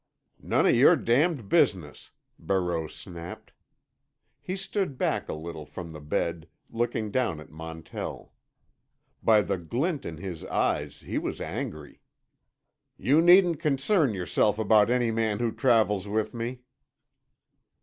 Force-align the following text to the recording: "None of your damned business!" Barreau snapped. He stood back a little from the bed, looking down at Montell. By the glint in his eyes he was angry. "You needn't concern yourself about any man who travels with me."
"None 0.41 0.65
of 0.65 0.73
your 0.73 0.95
damned 0.95 1.47
business!" 1.47 2.09
Barreau 2.39 2.87
snapped. 2.87 3.51
He 4.41 4.55
stood 4.57 4.97
back 4.97 5.29
a 5.29 5.35
little 5.35 5.63
from 5.67 5.91
the 5.91 5.99
bed, 6.01 6.47
looking 6.71 7.11
down 7.11 7.39
at 7.39 7.51
Montell. 7.51 8.33
By 9.21 9.43
the 9.43 9.59
glint 9.59 10.03
in 10.03 10.17
his 10.17 10.43
eyes 10.45 11.01
he 11.01 11.19
was 11.19 11.39
angry. 11.39 12.01
"You 12.97 13.21
needn't 13.21 13.59
concern 13.59 14.15
yourself 14.15 14.57
about 14.57 14.89
any 14.89 15.11
man 15.11 15.37
who 15.37 15.51
travels 15.51 16.07
with 16.07 16.33
me." 16.33 16.61